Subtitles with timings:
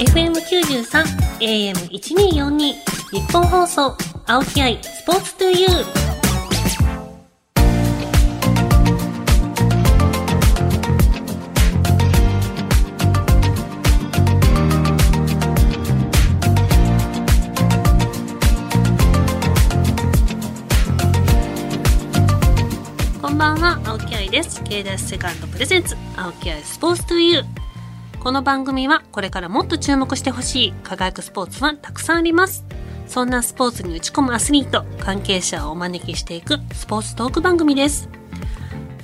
[0.00, 1.04] FM93
[1.40, 3.94] AM1242 日本放送
[4.26, 5.84] 青木愛スポーツトゥユー。
[23.20, 24.64] こんばんは青木愛です。
[24.64, 27.69] K ダッシュセカンドプレゼンツ青木愛スポーツトゥユー。
[28.20, 32.66] この番組はこれからもっと注目してほしい輝くスポーツはたくさんあります。
[33.06, 38.10] そんなスポーツに打ち込むアスリート、関係者をお招きしていくスポーツトーク番組です。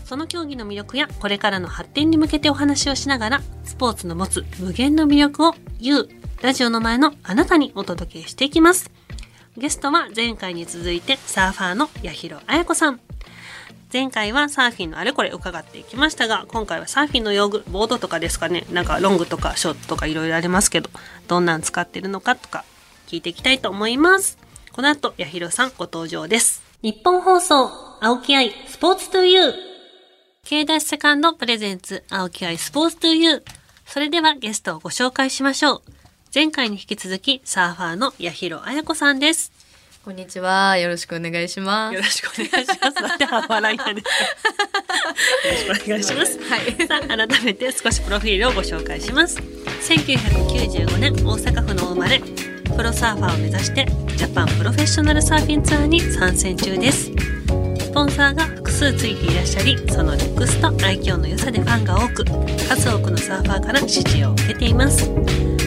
[0.05, 6.11] その競技の魅力やこれからの発展に向けてお話をしながら、スポーツの持つ無限の魅力を You、
[6.43, 8.91] ラジオの前のあなたにお届けしていきます。
[9.57, 13.06] ゲストは前回に続いてサーファーの八尋彩子さん。
[13.93, 18.67] 前回はサーフィンのあれこれ伺っていきましたが今回はサーフィンの用具ボードとかですかね。
[18.71, 20.91] なんかロングとかショートとかいろいろありますけど
[21.29, 22.65] どんなん使ってるのかとか
[23.07, 24.39] 聞いていきたいと思います。
[24.73, 26.63] この後八尋さんご登場です。
[26.83, 27.71] 日本放送
[28.01, 29.55] 青木愛スポーツトゥユー
[30.45, 33.43] K セカンドプレゼンツ青木愛スポーツトゥユー
[33.87, 35.83] それではゲストをご紹介しましょう。
[36.35, 39.56] 前回に引き続きサーファーの八尋彩子さんです
[40.07, 40.79] こんにちは。
[40.79, 41.95] よろしくお願いします。
[41.97, 43.03] よろしくお願いします。
[43.03, 45.73] なんで笑いなんですか？
[45.73, 46.39] よろしくお願いします。
[46.45, 46.87] はい。
[46.87, 53.85] さあ改めて少しプロフィールをご紹介します1995年大阪府の生まれプロサーファーを目指して
[54.17, 57.11] ジャパンプロフェッショナルサーフィンツアーに参戦中です
[57.81, 62.23] スポンサーが複数ついていらっしゃりそのルックスと愛嬌の良さでファンが多く
[62.69, 65.11] 数多くのサーファーから支持を受けています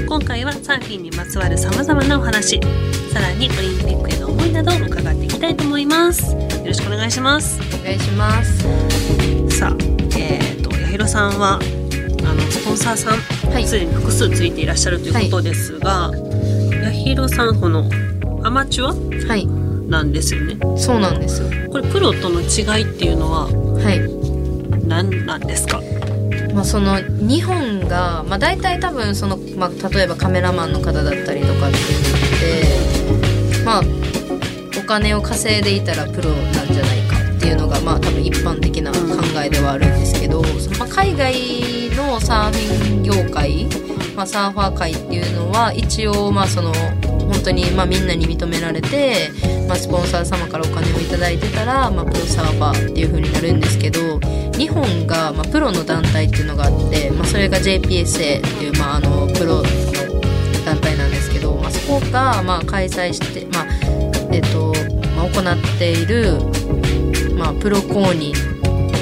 [0.08, 2.60] 今回はサーフィンにまつわる様々なお話
[3.12, 8.60] さらにオリンピックへの思いなどを伺っていきたいと思いますよろしくお願いしますお願いします。
[9.58, 9.78] さあ、
[10.16, 13.18] えー、と八尋さんはあのスポンサーさん
[13.52, 16.12] はいすで、に複数ついていらっしゃるということですが、
[16.84, 17.90] 八尋さんこの
[18.44, 19.48] アマチュアはい。
[19.90, 21.50] なんですよねそうなんですよ。
[21.72, 24.00] これプロとの違いっていうのははい。
[24.88, 25.82] 何なんですか？
[26.54, 32.02] まあその日本がまあ大体多分そのまあ例えばカメラマンの方だったりとかっていう
[33.46, 33.82] のってまあ
[34.80, 38.98] お金を稼いでいたらプロなんじゃないかっていうのがまあ多分一般的な考
[39.46, 40.42] えではあるんですけど、
[40.80, 41.36] まあ海外
[41.96, 43.68] のサーフィン業界、
[44.16, 46.74] まあ、サーファー界っていうのは一応まあその
[47.40, 49.32] 本当にまあみんなに認められて、
[49.66, 54.20] まあ、スポンサー様からお金をいただいてたら、まあ、プロサーファーっていう風になるんですけど
[54.58, 59.64] 日本が、まあ、プロの団体っていうのがあって、まあ、それが JPSA っていう、まあ、あのプロの
[60.66, 63.68] 団体なんですけど、まあ、そこが、まあ、開催して、まあ
[64.34, 64.74] えっと
[65.16, 66.40] まあ、行っている、
[67.36, 68.59] まあ、プロ公認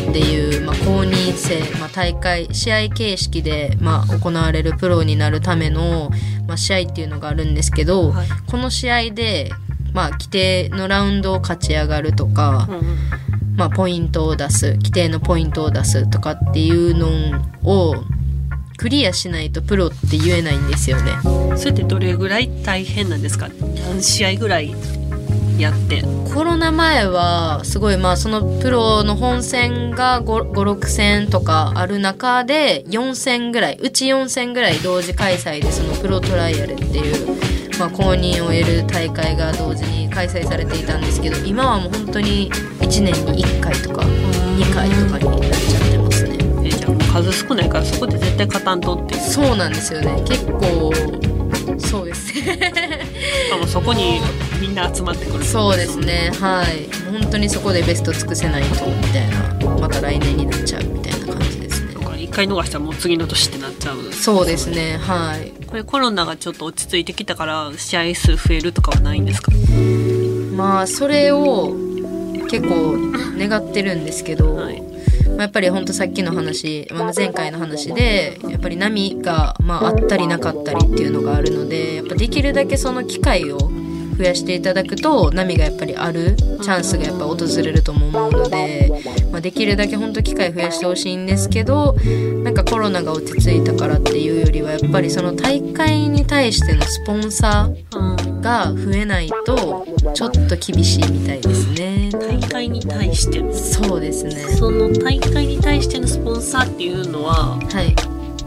[0.09, 6.09] っていう、まあ、公認制、まあ、大会試合形式で、まあ、行われるプロになるための、
[6.47, 8.27] まあ、試合っていうのがあるんですけど、はい。
[8.47, 9.51] この試合で、
[9.93, 12.69] まあ、規定のラウンドを勝ち上がるとか、
[13.55, 17.95] まあ、ポイントを出す規定のポイントを出すとかっていうのを
[18.77, 21.13] クリアしないとプロって言えないんですよね。
[21.57, 23.49] それってどれぐらい大変なんですか？
[23.89, 24.75] 何試合ぐらい
[25.57, 26.03] やって。
[26.33, 37.35] コロナ前はすごいまあそのプロの本戦が56戦とかある中で4戦ぐらいうち4戦ぐらい同時開催でそのプロトライアルっていう、
[37.79, 46.37] まあ、公認を得る大会が同時に開催されていたんですけど今はもう本当に1年に1回とか2回とかになっちゃってますね。
[46.65, 50.21] えじゃあもう数少ないからそこで絶対勝たんとってそうなんですよね。
[50.27, 50.91] 結構
[51.79, 52.33] そうです。
[52.45, 52.71] ね
[53.53, 54.19] あもうそこに
[54.59, 55.43] みんな集まってくる。
[55.43, 56.31] そうですね。
[56.39, 56.89] はい。
[57.11, 59.77] 本当にそこでベスト尽くせないとみたいな。
[59.79, 61.93] また来年になっちゃうみたいな感じですね。
[62.19, 64.11] 一回逃したらもう次の年ってなっちゃう。
[64.11, 64.97] そうですね。
[64.97, 65.51] はい。
[65.65, 69.51] これコロナがちょっと落ち着いてきたから試合数増えるとかはないんですか？
[70.55, 71.75] まあそれを
[72.49, 72.97] 結構
[73.37, 74.81] 願ってるんですけど、はい。
[74.81, 74.87] ま
[75.39, 83.57] あやっぱり本当さっきの話、まあ、前回の話でやっぱり波が、まあ、あったりなかったりっていうのがあるのでやっぱできるだけその機会を
[84.17, 88.91] 増やしていただくと波がやっぱりあるチャンスがやっぱ訪れるとも思うので、
[89.31, 91.93] まあ、できるだけ本当機会増やしてほしいんですけど
[92.43, 102.09] なんかコロナが落ち着いたからっていうよりはやっぱりその大会に対してのスポンサーうんが増えないとちょっと厳しいみたいですね。
[102.11, 104.31] 大会に対してのそうですね。
[104.35, 107.95] その大会に対してのスポンサーっていうのははい。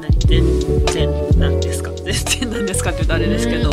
[0.01, 0.19] 何？
[0.27, 1.91] 全然なんですか？
[1.93, 3.71] 全然なんですかって言うとあれですけど、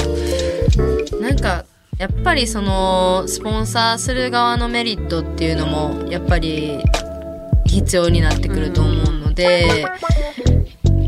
[1.22, 1.66] なんか
[1.98, 6.80] やっぱりそのスポンサーする側のメリットっていうのもやっぱり
[7.66, 9.86] 必要になってくると思うので、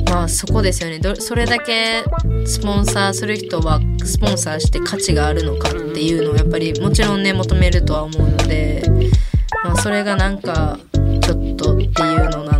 [0.09, 0.97] まあそこですよね。
[0.97, 2.03] どそれだけ
[2.45, 8.83] スポンサーする人はスポンサーして価値があるのかっていうのをやっぱりもちろんね求めるとは思うので、
[9.63, 10.79] まあ、それがなんか
[11.21, 12.58] ちょっとっていうのな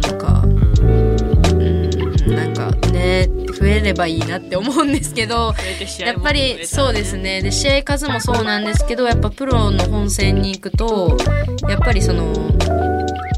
[3.60, 5.54] 増えればいいなって思うんですけど
[6.00, 7.42] やっぱりそうですね。
[7.42, 11.18] で試合数もそうなんですけどやっぱプロの本戦に行くと
[11.68, 12.34] やっぱりその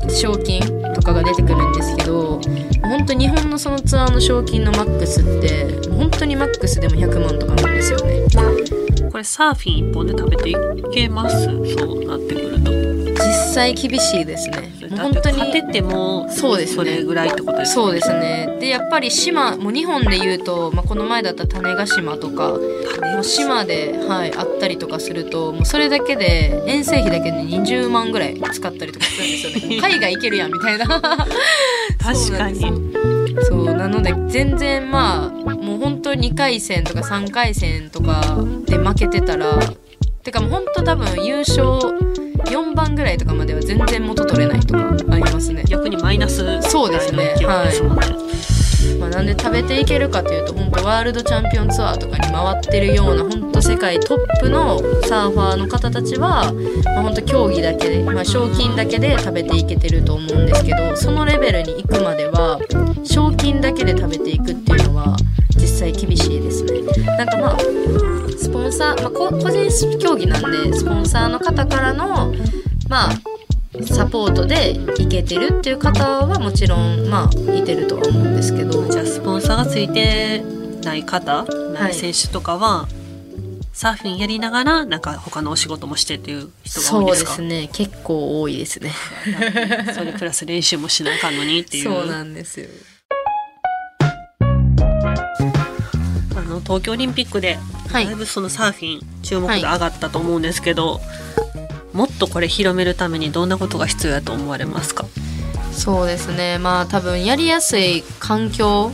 [0.09, 0.61] 賞金
[0.93, 2.39] とかが出てくるんですけど
[2.83, 8.21] 本当日本のそのツアーの賞金のマックスって本当にマックスでも100万とかなんですよね。
[9.11, 10.55] これサーフィン一本で食べてい
[10.93, 11.45] けます？
[11.45, 12.71] そうなってくると。
[12.71, 14.71] 実際厳しいですね
[15.01, 16.75] 本当に勝ててもそうですね。
[16.75, 18.57] それぐらいってことですそうですね。
[18.59, 29.77] でやっぱり島もう日本で言うと、まあ、この前だったら種子島とかもう島で、はい、あったりとかするともうそれだけで遠征費だけで20万ぐらい使ったりとかするんですよね。
[29.81, 30.85] 海外行けるやんみたいな。
[31.99, 32.61] 確かに。
[33.43, 38.21] そうなので全然まあもう本当2回戦とか3回戦とか
[38.65, 39.59] で負けてたら
[40.23, 42.10] てかもう本当多分優勝
[42.45, 45.63] 4番ぐらいとかまでは全然元取れないとかありますね。
[45.67, 47.35] 逆にマイナスそうですね。
[47.37, 47.81] ぐらい。
[48.99, 56.53] まあ、なんで食べていけるかというと本当ワールドチャンピオンツアーとかに回ってるような本当世界トップのサーファーの方たちは、
[56.85, 62.59] まあ、本当競技だけで、まあ、賞金だけで食べていけてると思うんですけどそのレベルに行くまでは
[63.03, 64.60] 賞金だけで食べていくって
[68.81, 72.33] サー、まあ、こ個人競技なんでスポンサーの方からの
[72.89, 73.11] まあ
[73.85, 78.87] サポートでいけてるっていう方はもちろんまあいてるとは思うんですけど。
[78.89, 80.43] じゃあスポンサーがついて
[80.83, 82.87] ない方ない選手とかは、
[83.71, 87.69] サーフィンやりながらなんか他のお仕事もしてっていう人が多そでいうですかすね。
[87.71, 88.91] 結構多いですね。
[89.93, 91.83] それプラス練習もしなあかんのにっていう。
[91.83, 92.67] そうなんですよ
[96.51, 97.57] の東京オリンピックで
[97.89, 98.05] はい。
[98.05, 101.01] だいぶそのサーフィン注目度上がったと思うんですけど、
[101.93, 105.05] もっとこれ広めるためにどんなことが必要やと思われますか？
[105.73, 106.57] そうですね。
[106.57, 108.91] まあ多分やりやすい環境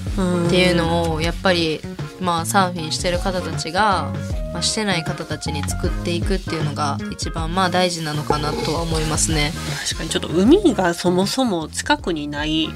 [0.47, 1.81] っていうのをやっぱり
[2.19, 4.11] まあサーフィンしてる方たちが、
[4.53, 9.51] まあ、してない方たちに作っていくっていうのが一番まあ大事なのかなとは思いますね。
[9.83, 12.69] 確かにちょっと海がそもそも近くにない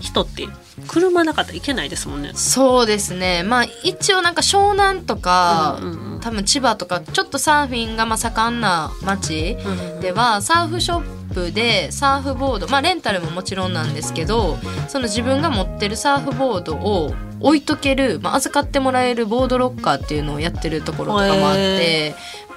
[0.00, 0.48] 人って
[0.88, 2.32] 車なかったらいけないですもんね。
[2.34, 3.42] そうですね。
[3.42, 6.20] まあ一応なんか湘南とか、うんうんうん。
[6.20, 14.58] 多分千葉とかちょっとサーフィンがまあ盛んな町うんではサーフショップでサーフボードまあレンタルももちろんなんですけど
[14.88, 22.14] その自分が持ってるサーフボードを置いとける、まあ、預かってもらえるボードロッカーっていうのをやってるところとかもあって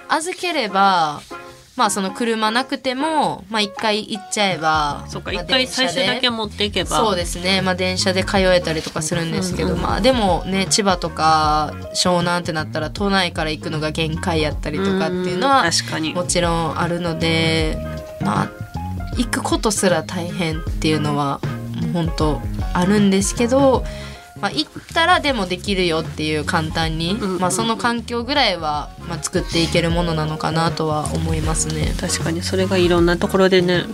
[0.10, 1.22] 預ければ
[1.76, 6.16] まあその車なくてもまあ一回行っちゃえばそっかまあ一回最初電車で。
[6.16, 6.98] だけ持っていけば。
[6.98, 16.14] そうですね、まあ、電車で通えたりとかするんですけど、うんうんまあでもね千葉とか湘南ってなったら都内から行くのが限界やったりとかっていうのはん確かに。
[16.14, 17.78] もちろんあるので
[18.22, 18.52] まあ
[19.18, 21.40] 行くことすら大変っていうのは
[21.82, 22.42] もう本当
[22.74, 23.84] あるんですけど、
[24.44, 31.96] まあ、行ったらでもできるよっていう簡単に、まあ、その環境ぐらいは、まあ、作っていけるものなのかなとは思いますね。
[31.98, 33.86] 確かにそれがいろんなところでね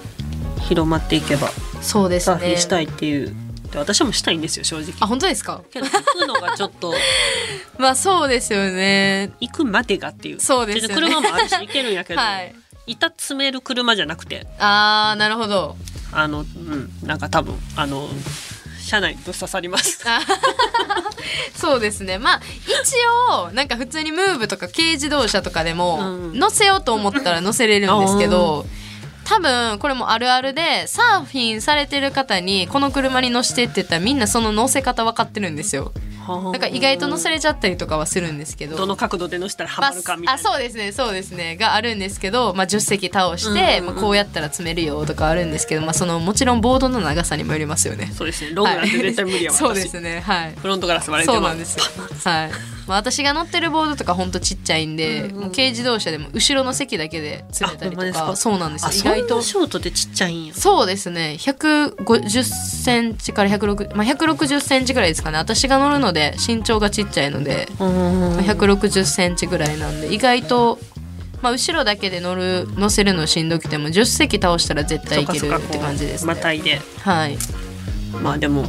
[0.68, 1.50] 広まっていけば
[1.82, 2.36] そうですね。
[2.40, 3.36] サーフィンしたいっていう
[3.72, 4.94] で私もしたいんですよ正直。
[5.00, 5.62] あ本当ですか？
[5.72, 6.96] けど行くのがちょっと。
[7.78, 9.32] まあそうですよね。
[9.40, 10.40] 行くまでがっていう。
[10.42, 10.96] そうですよね。
[10.96, 12.56] 車もあるし行けるんやけど、 はい。
[12.88, 14.48] 板詰める車じゃなくて。
[14.58, 15.78] あーなるほど。
[16.12, 16.90] あのうん。
[17.04, 18.10] なんか多分あの
[18.90, 20.02] 車内にぶっ刺さります。
[20.06, 20.20] あ
[21.56, 22.18] そうですね。
[22.18, 22.74] まあ一
[23.32, 26.40] 応なんか普通にムーブとか軽自動車とかでも、うん。
[26.40, 28.66] 乗せようと思ったら乗せれるんですけど
[29.30, 35.94] 多分これもあるあるでサーフィンされてる方にこの車に乗せてって言ったらみんなその乗せ方分かってるんですよ。
[36.54, 38.78] だから意外と乗せれちゃったりとかはするんですけど。
[38.78, 43.96] どの角度で乗せたらハマるかみたいな、あそうですねそうですねがあるんですけど、まあ、10席倒して、うんうんうん。
[43.96, 48.12] まあ、こうやったら詰めるよとかあるんですけど、まあ、そのもちろんボードの長さにもよりますよね。
[48.16, 49.60] そうですねロングなんて絶対無理やわ、はい。
[49.60, 50.56] そう私ですねはい。
[50.56, 51.84] フロントガラス割れてそうまなんですよ。
[52.24, 52.79] はい。
[52.90, 58.36] まあ、私が乗ってるボードとかほんとちっちゃいんで、うんうんもう軽自動車でも後ろの席だけで詰めたりとか。
[58.36, 59.06] そうなんです。
[59.06, 59.42] よ意外と。
[59.42, 60.54] ショートでちっちゃいんや。
[60.54, 61.38] そうですね。
[61.40, 65.38] 150センチから160、まあ、160センチぐらいですかね。
[65.38, 70.80] 私が乗るので身長がちっちゃいので、うんまあ、160センチぐらいなんで意外と、
[71.42, 76.34] まあ、後ろだけで乗る乗せるのしんどくても10席倒したら絶対いけるって感じですね。
[76.34, 76.82] またいで。
[77.02, 77.38] はい。
[78.24, 78.66] まあでも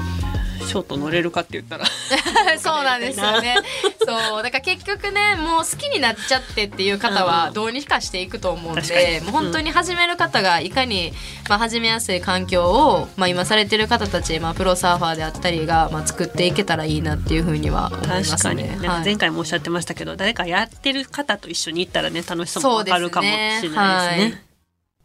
[0.67, 1.87] ショート乗れるかって言ったら。
[2.59, 3.57] そうなんですよね。
[3.99, 4.43] そう。
[4.43, 9.00] だから結局ね、もう好きになっちゃってっていう方はどうにかしていくと思うん確かに。
[9.07, 11.12] で、もう本当に始める方がいかに、
[11.49, 18.31] まあ、始めやすい環境を、まあ、今されてる方たち、まあ、プロサーファーであったりが、まあ、作っていけたらいいなっていうふうには思いますね。
[18.31, 23.76] 確かに、前回もおっしゃってましたけど、誰かやってる方と一緒に行ったらね楽しさもわかるかもしれないですね。
[23.76, 24.50] はい。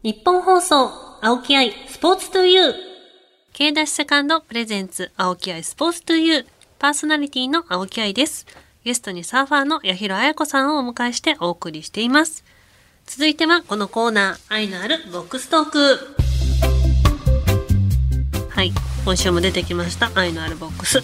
[0.02, 0.90] 日本放送
[1.22, 2.95] 青木愛スポーツトゥユー
[3.58, 6.46] K ダッシュセカンドプレゼンツ青木愛スポーツトゥユー
[6.78, 8.44] パーソナリティの青木愛です
[8.84, 12.44] ゲストにサーファーの八尋彩子さんをお迎えしてお送りしています
[13.06, 15.98] 続いてはこのコーナー愛のあるボックストーク
[18.50, 18.72] はい
[19.06, 20.98] 今週も出てきました愛のあるボックス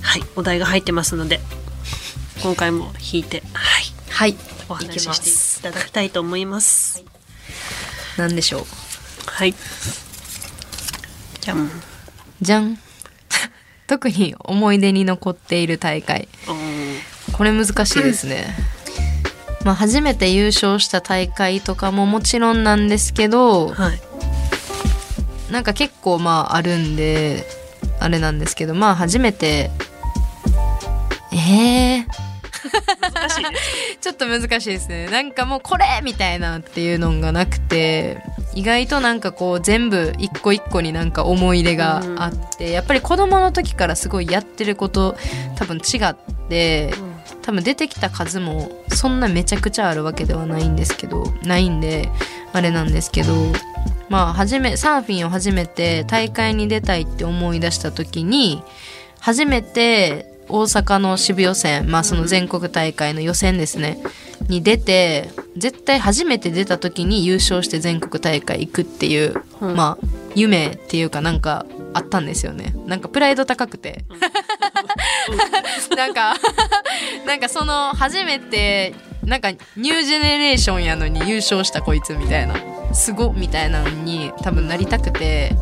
[0.00, 1.40] はいお題が入ってますので
[2.40, 4.36] 今回も引いてはいはい。
[4.68, 5.58] お話ししてす。
[5.58, 7.04] いただきたいと思います
[8.16, 8.64] なんでしょう？
[9.26, 9.56] はい
[11.40, 11.70] じゃん
[12.40, 12.78] じゃん。
[13.86, 16.28] 特に思い出に残っている大会。
[17.32, 18.54] これ難しいですね。
[19.64, 24.00] まあ初めて優勝した大会とかももちろんなんですけど、はい
[25.50, 27.46] なんか結構まああるんで、
[28.00, 29.70] あれなんですけど、まあ初めて、
[31.32, 32.06] えー、
[33.00, 33.44] 難しい
[34.00, 35.08] ちょっと難しいですね。
[35.08, 38.22] なんかもうこれみたいなっていうのがなくて、
[38.58, 45.16] 意外となんかこう全部一個一個になんか思い入れがあって、やっぱり子供の時からすごいやってること
[45.54, 46.16] 多分違っ
[46.48, 46.92] て、
[47.42, 52.08] 多分出てきた数もそんなめちゃくちゃあるわけではないんですけど、ないんで、
[52.52, 53.32] あれなんですけど、
[54.08, 58.60] まあ初め、サーフィンを初めて大会に出たいって思い出した時に、
[59.20, 64.02] 初めて大阪の渋予選、まあその全国大会の予選ですね、
[64.48, 72.74] に出て、絶対初めて出た時に優勝して全国大会行くっていう、うんまあ夢っていうかなんかあったんですよね。
[72.86, 74.04] なんかプライド高くて。
[75.96, 76.36] なんか、
[77.26, 82.54] なんかその初めて、なんかニュージェネレーションやのに優勝したこいつみたいな、
[82.94, 85.56] すごみたいなのに多分なりたくて、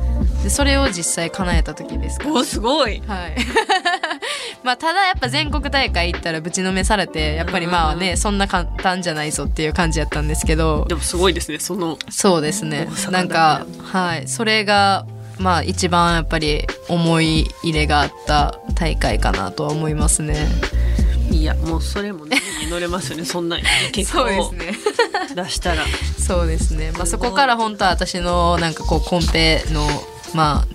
[0.47, 2.29] でそれを実際叶えた時ですか？
[2.33, 3.35] おすごいはい。
[4.63, 12.89] まあ、ただやっぱ全国大会行ったらぶちのめされて、やっぱりまあね、そんな簡単じゃないぞっていう感じやったんですけど、でもすごいですねそのそうですね。
[13.11, 14.29] なんか、はい。
[14.29, 15.05] それが、
[15.39, 20.47] まあ一番やっぱり思い入れがあった大会かなとは思いますね。
[21.33, 23.59] いやもうそれもねに乗れますよね そんな
[23.93, 24.73] 結果をね。
[25.35, 25.83] 出したら
[26.25, 26.93] そうですね。
[26.97, 29.87] まあそこから本当は私のなんかこうコンペの、
[30.37, 30.67] まあ、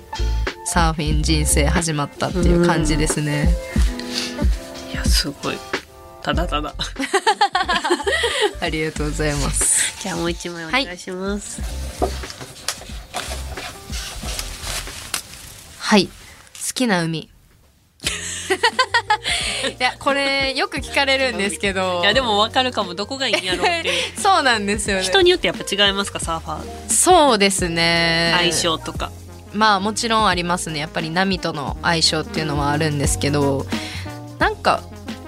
[0.65, 3.47] サーフィン人生始まったっていう感じですね。
[4.91, 5.57] いやすごい
[6.23, 6.73] ただただ
[8.59, 10.01] ありがとうございます。
[10.01, 11.61] じゃあもう一枚お願いします、
[15.77, 16.07] はい。
[16.07, 16.11] 好
[16.73, 17.19] きな海。
[17.21, 17.29] い
[19.77, 22.01] や、これよく聞かれるんですけど。
[22.03, 25.03] いやでも分かるかもどこがいいんやろうってそうなんですよね。
[25.03, 28.33] 人によってやっぱ違いますかサーファーそうですね。
[28.35, 29.11] 相性とか、
[29.53, 30.79] まあもちろんありますね。
[30.79, 33.65] やっぱり波との相性っていうのはあるんですけど
[34.39, 34.81] なんか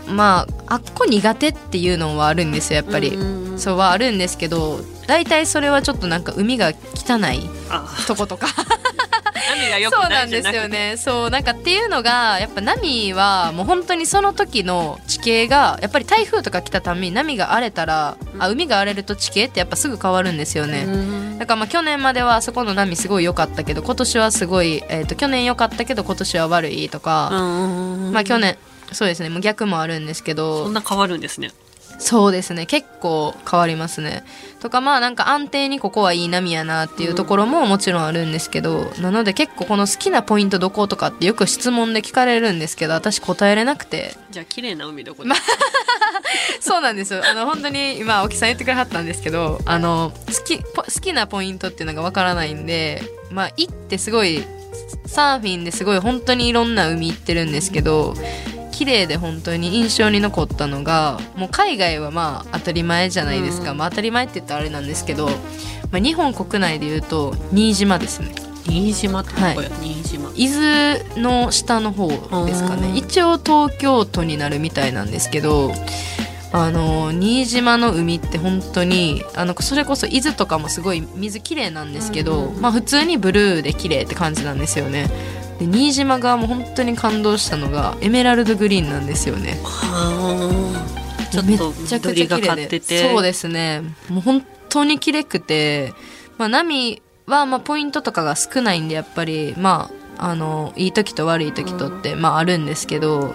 [0.08, 3.10] まああっこ苦手っていうのはあるんですよやっぱり。
[3.10, 7.88] うんそうはあるんですけど大体それはちょっとなんか海が汚いあ。
[8.08, 8.48] とことか。
[9.92, 10.96] そうなんですよね。
[10.98, 28.57] そうなんかっていうのがやっぱ波はもう本当にその時の地形がやっぱり台風とか来たために波が荒れたら、あ海が荒れると地形ってやっぱすぐ変わるんですよね、うんだからまあ去年まではあそこの波すごい良かったけど今年はすごい、えー、と去年良かったけど今年は悪いとか、うんまあ去年
[28.93, 31.51] そうですねもう逆もあるんですけそどんな変わるんですね
[32.00, 32.65] そうですね。
[32.65, 34.23] 結構変わりますね。
[34.59, 44.15] とかまあなんか安定にここはいい波やなっていうところももちろんあるんですけど、なので結構この好きなポイントどことかってよく質問で聞かれるんですけど私答えれなくて。
[44.31, 45.35] じゃあ綺麗な海どこで、ま
[46.59, 47.21] そうなんですよ。
[47.29, 54.43] あの本当に今青木さん言ってくれはったんですけどあの好きポ好きなポイントっていうのがわからないんでまあ行ってすごい
[55.05, 58.15] サーフィンですごい本当にいろんな海行ってるんですけど
[58.74, 63.77] 綺麗で本当に印象に残ったのがもう海外はまあ当たり前じゃないですか、うん。
[63.77, 65.27] まあ当たり前って言ったらあれなんですけど、
[65.92, 68.34] まあ、日本国内で言うと新島ですね。
[68.65, 70.32] 新島ってどこや、新島。
[70.36, 72.08] 伊豆の下の方
[72.46, 72.82] ですかうん。
[72.82, 75.72] ね一応東京都になるみたいなんですけど
[76.55, 85.10] あの新島の海って本当にあのそれこそ伊豆とかもすごい水きれいなんですけど、うんまあ普通にブルーで綺麗って感じなんですよね。
[85.57, 89.60] で新島側も本当に感動したのがエメラルドグリーンなんですよね。
[89.63, 91.29] はあ。
[91.31, 92.48] ちょっめとちゃくちゃ綺麗で。
[92.48, 93.81] かっててそうですね。
[94.07, 95.91] もう本当に綺麗くて、
[96.38, 103.33] まあ、波はまあポイントとかが少ないんでやっぱりまああのいい時と悪い時とって、まああるんですけど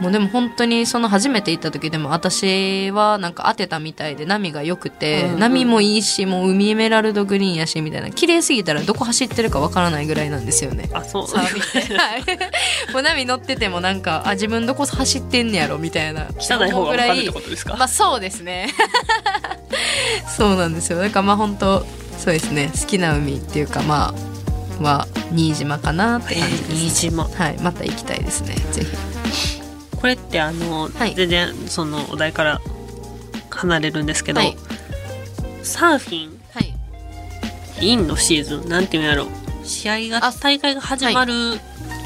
[0.00, 5.38] もうでも本当にその初めて行った時でも私はなんか当てたみたいで波が良くて、うんうん。
[5.40, 10.88] 波もいいしもう海エメラルドグリーンやしみたいな綺麗すぎたらどこ走ってるかわからないぐらいなんですよね。
[10.94, 11.28] あそう。
[11.28, 12.20] サーフィンってはい。
[12.92, 16.28] もう波乗っててもなんかあ自分どこ走ってんねやろみたいな。
[16.38, 18.68] 汚い方が分かるってことですか、まあそうですね。
[20.36, 20.98] そうなんですよ。
[20.98, 21.86] だからまあ本当
[22.18, 22.70] そうですね。
[22.78, 24.30] 好きな海っていうかまあ
[24.82, 27.24] は新島かなって感じです、新島。
[27.24, 27.58] はい。
[27.60, 28.54] また行きたいですね。
[28.72, 29.09] ぜひ
[30.00, 31.14] これってあの、はい。
[31.14, 32.60] 全然そのお題から
[33.50, 34.56] 離れるんですけど、はい。
[35.62, 36.74] サーフィンはい。
[37.80, 39.26] インのシーズンなんていうんやろ
[39.64, 41.60] 試合があ大会が始まる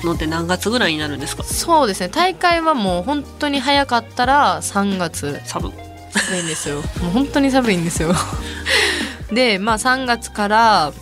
[0.04, 2.08] のって何月ぐらいになるんですか、そうですね。
[2.08, 5.40] 大会はもう本当に早かったら3月。
[5.44, 5.70] サブ
[6.10, 6.76] 寒いんですよ。
[6.76, 8.14] もう本当に寒いんですよ。
[9.32, 10.92] でまあ3月から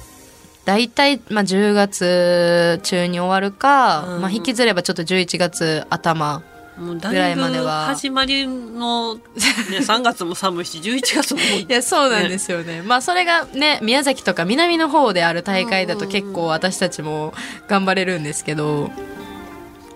[0.65, 4.21] 大体、まあ、10月中に終わるか、うん。
[4.21, 6.43] まあ、引きずればちょっと11月頭
[6.79, 9.21] もうだぐらいは始まりの、ね、
[9.81, 12.83] 3月も寒いし11月ももういやそうなんですよね。
[12.83, 17.35] まあそれがね宮崎とか南の方である大会だと結構私たちも
[17.69, 18.91] 頑張れるんですけど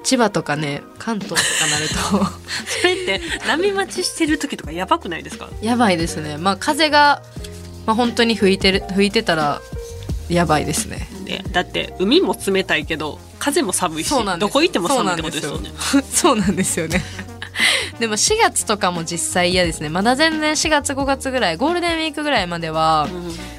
[0.05, 1.95] 千葉とかね関東とかなると
[2.81, 5.49] それって波待ちしてる時とかやばくないですか？
[5.63, 6.37] やばいですね。
[6.37, 7.23] まあ風が、
[7.87, 9.63] まあ、本当に吹いてる吹いてたら
[10.29, 11.09] やばいですね。
[11.25, 14.49] ねだって海も冷たいけど風も寒いしそうなんです。
[14.49, 15.71] どこ行っても寒いってことですよね。
[16.13, 16.81] そうなんです。
[16.81, 17.03] よね。
[17.99, 19.89] でも4月とかも実際嫌ですね。
[19.89, 23.09] まだ全然4月5月ぐらいゴールデンウィークぐらいまでは、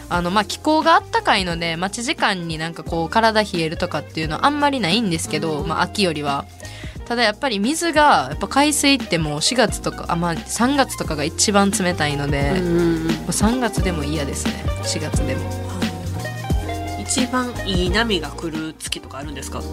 [0.10, 6.46] あのまあ気候があったかいので待ち時間になんかこう体冷えるとかっていうのはあんまりないんですけど、まあ、秋よりは。
[7.08, 13.08] ただやっぱり水がやっぱ海水ってもう4月とかあ、まあ、3月とかが一番冷たいので、うんうんうん。
[13.08, 14.66] もう3月でも嫌ですね。
[14.84, 15.77] 4月でも
[17.10, 19.60] 一番いい波が来る月とかあるんですか？
[19.60, 19.64] う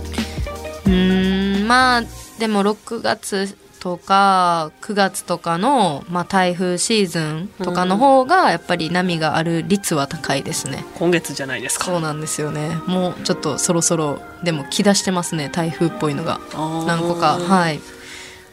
[0.88, 2.02] ーんまあ
[2.38, 11.84] でも6月とか9月とかの、まあ、台風シーズンとかの方がやっぱり波がある率は高いですね、今月じゃないですか。
[11.84, 12.78] そうなんですよね。
[12.86, 16.40] もうちょっとそろそろでも来だしてますね台風っぽいのが。
[16.86, 17.38] 何個か。
[17.38, 17.80] はい。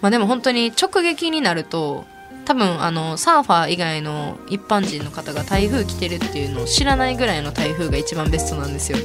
[0.02, 2.06] まあでも本当に直撃になると
[2.46, 9.04] 多分あのサーファー以外の一般人の方が台風来てるっていうのを知らないぐらいの台風が一番ベストなんですよね。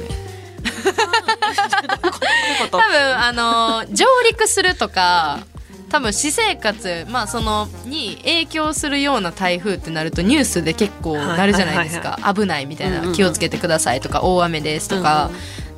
[2.71, 2.81] 多分
[3.17, 5.39] あの上陸するとか
[5.89, 12.19] 多分私生活まあそのに影響するような台風ってなるとニュースで結構なるじゃないですか。
[12.33, 12.87] 危ないみたい。
[12.87, 13.11] うんうんうな。
[13.11, 15.29] ん気をつけてくださいとか大雨ですとか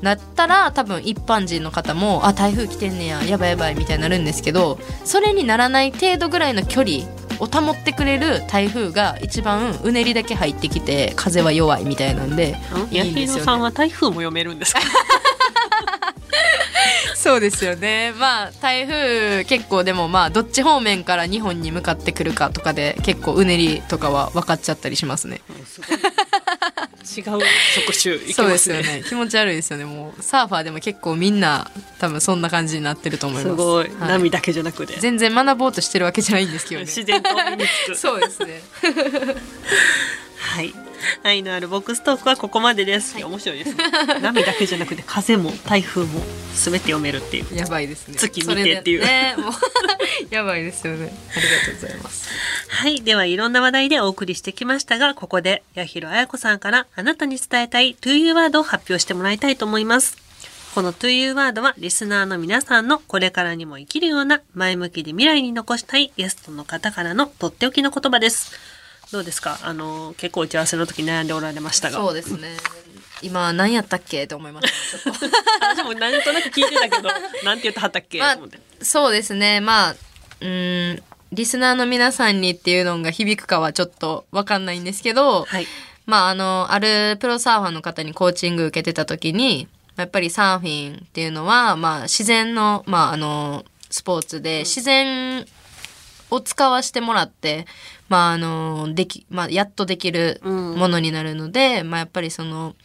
[0.01, 7.03] なったら多分一般人の方もあ台風来てんねややばいやばいみたいになるんですけどそれにならない程度ぐらいの距離
[7.39, 12.55] を保ってくれる台風が一番うねりだけ入ってきて風は弱いみたいなんで
[12.91, 13.43] いヤいんですよね。
[13.43, 14.81] さんは台風も読めるんですか？
[17.15, 18.13] そうですよね。
[18.17, 25.41] まあ台風結構でもまあどっち方面から日本に向かってくるかとかで結構うねりとかは分かっちゃったりしますね。
[25.65, 25.81] す
[27.17, 27.41] 違う
[27.75, 28.77] 職種いけそうますね。
[28.77, 29.03] ですよね。
[29.03, 29.85] 気持ち悪いですよね。
[29.85, 33.55] もうサーファーでも結構みんな多分そんな感じになってると思います。
[33.55, 34.99] すごい、は波だけじゃなくて。
[34.99, 36.85] 全然学ぼうとしてるわけじゃないんですけどね。
[36.85, 37.91] 自然と身につ。
[37.91, 38.61] く そうですね。
[40.37, 40.88] はい
[41.23, 43.21] 愛のあるボックストークはここまでです、い。
[43.21, 43.83] や面白いですね。
[44.21, 46.21] 波だけじゃなくて風も台風も
[46.55, 47.55] 全て読めるっていう。
[47.55, 48.15] やばいですね。
[48.17, 49.01] 月見てっていう。
[49.01, 49.53] それでねもう
[50.29, 51.11] やばいですよね。
[51.35, 52.29] ありがとうございます。
[52.69, 53.01] はい。
[53.01, 60.17] では、いろんな話題でお送りしてきましたが、ここで、八尋彩子さんからあなたに伝えたい To You ワードを発表してもらいたいと思います。
[60.75, 68.78] この To You ワードは、リスナーの皆さんのこれからにも生きるような前向きで未来に残したいゲストの方からのとっておきの言葉です。
[69.11, 69.59] どうですか？
[69.63, 71.97] あの、結構打ち合わせの時悩んでおられましたが。
[71.97, 72.49] そうですね。
[73.21, 75.25] 今何やったっけと思いましたちょっと
[75.61, 77.09] 私もなんとなく聞いてたけど、
[77.43, 78.37] なんて言ってはったっけ、まあ
[78.81, 79.59] そうですね。
[79.59, 85.67] まあうーんリスナーの皆さんにっていうのが響くかはちょっとわかんないんですけど、はい。
[86.05, 89.67] まああのあるプロサーファーの方にコーチング受けてた時に
[89.97, 95.45] やっぱりサーフィンっていうのは、まあ、自然の,、まあ、あのスポーツで自然
[96.31, 97.67] を使わせてもらって、
[98.09, 102.75] まああのできまあ、やっとできるものになるので、まあ、やっぱりその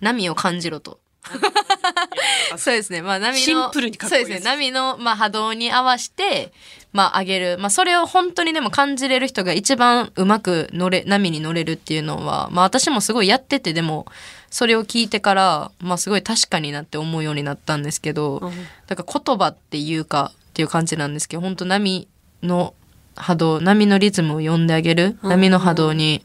[0.00, 0.98] 波を感じろと。
[2.56, 3.00] そうですね。
[3.00, 4.50] まあ波のシンプルにかっこいいそうですね。
[4.50, 6.52] 波のまあ波動に合わせて
[6.92, 7.58] まあ上げる。
[7.58, 14.06] まあそれを本当にでも感じれる人が一番うまく乗れ波に乗れるっていうのは、まあ私もすごいやっててでも
[14.50, 18.52] それを聞いてからまあすごい確かになって思うようになったんですけど、うん
[18.88, 22.08] だから言葉っていうかっていう感じなんですけど、本当波
[22.42, 22.74] の
[23.16, 26.24] 波動、波のリズムを読んであげる、波の波動に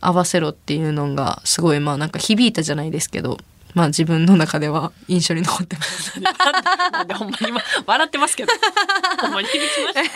[0.00, 3.38] 合わせろっていうのがすごいまあなんか響いたじゃないですけど、
[3.74, 6.20] まあ自分の中では印象に残ってます。
[6.20, 8.52] なんでほんまに今笑ってますけど
[9.20, 10.14] ほんまに響きました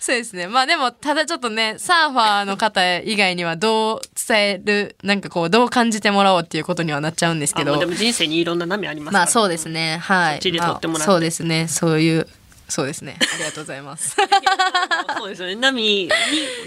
[0.00, 0.46] そうですね。
[0.46, 7.86] まあでも、ただちょっとね、サーファーの方以外にはどう伝える、なんかこう、どう感じてもらおうっていうことにはなっちゃうんですけどで。
[7.86, 9.98] も人生にいろんな波ありますからまあそうですね。
[10.02, 10.32] はい。
[10.34, 11.68] そっちで撮ってもらってまあそうですね。
[11.68, 12.26] そういう、
[12.68, 13.18] そうですね。
[13.20, 14.16] ありがとうございます。
[15.18, 16.10] そうですよね波に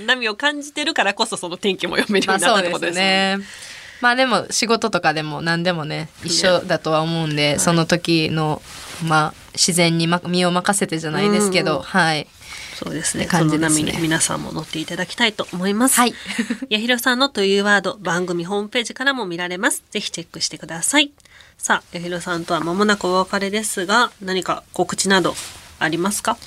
[0.06, 3.38] 波を感じてるからこそその天気も読めるようになったってことですね。
[3.38, 3.44] ね。
[4.02, 8.62] まあでも仕事とかでも何でもね一緒だとは思うんで、その時の
[9.06, 12.28] まあ自然にま身を任せてじゃないですけど、うんうんはい
[12.80, 13.26] そうですね。
[13.26, 15.96] 感じですね皆さんも乗っていただきたいと思います。
[15.96, 16.14] はい
[16.70, 19.84] やひろさんのというワード、番組ホームページからも見られます。
[19.92, 21.12] ぜひチェックしてください。
[21.58, 25.36] さあ、やひろさんとは間もなくお別れですが、何か告知など
[25.80, 26.38] ありますか？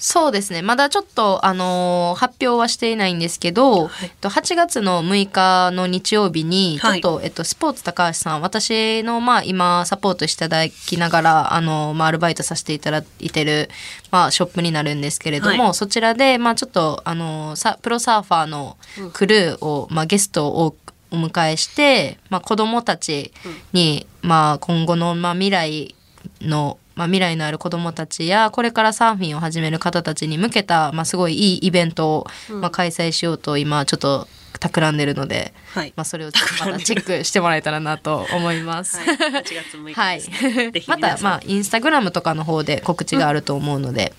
[0.00, 0.62] そうですね。
[0.62, 3.90] まだちょっとあのー発表はしていないんですけど、はい。
[4.04, 13.70] えっと8月の6日の日曜日にちょはいっと、えっと、スポーツ高橋さん私のまあ今サポートしていただきながらあのーまあアルバイトさせていただいてる
[14.12, 15.74] まあショップになるんですけれども、はい。
[15.74, 18.76] そちらでまあちょっとあのーさプロサーファーの
[19.12, 20.76] クルーを、まあゲストを
[21.10, 23.32] お迎えして、まあ、子供たち
[23.72, 25.94] に、まあ、今後の、まあ、未来
[26.42, 34.26] の、まあ、未来のある子供たちやこれからサーフィンを始める方たちに向けた、まあ、すごいいいイベントを、まあ、開催しようと今ちょっと
[34.58, 35.92] 企んでるので、はい。
[35.94, 38.96] まあ、それをまたチェックしてもらえたらなと思います。
[38.96, 40.70] はい、8月6日はいですね。
[40.72, 40.80] ぜ。
[40.80, 44.12] ひまた、まあ、インスタグラムとかの方で告知があると思うので、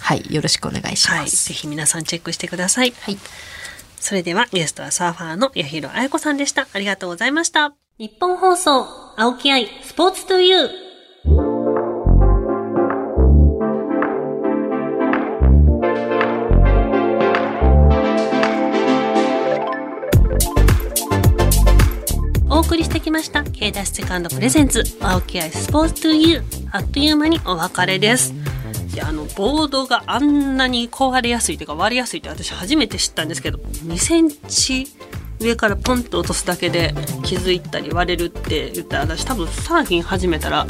[0.00, 1.48] はい、よろしくお願いしはい、ます。
[1.48, 2.92] ぜひ皆さんチェックしてください。
[3.00, 3.18] はい
[3.98, 6.68] それではゲストはサーファーの八尋彩子さんでした。
[6.72, 7.74] ありがとうございました。
[7.98, 11.55] 日本放送、青木愛、スポーツトゥユー。
[22.66, 23.44] 送りしてきました。
[23.44, 24.82] K ダッシュセカンドプレゼンツ。
[25.00, 28.34] 青木愛スポーツトゥユーあっという間にお別れです。
[28.92, 34.88] いやあのボードがあんなに壊れやすいというか割れやすいって私初めて知ったんですけど2センチ
[35.38, 40.66] 上からポンと落とすだけで傷いたり割れるって言ったら私多分サーフィン始めたら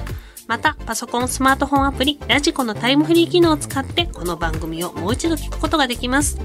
[0.49, 6.39] また、パソコン、スマートフォンアプリ、ラジコのタイムフリー機能を使って、この番組をもう一度聞くことができます。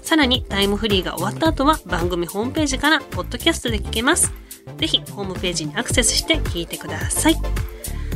[0.00, 4.32] さらに、タイムフリーが終わった後は、番組ホームページから、ポッドキャストで聞けます。
[4.78, 7.36] ぜひ、ホームページにアクセスして聞いてください。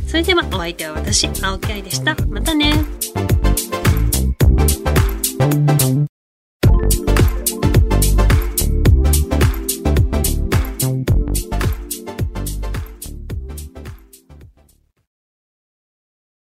[0.06, 2.16] それでは、お相手は私、青木愛でした。
[2.30, 2.72] またね。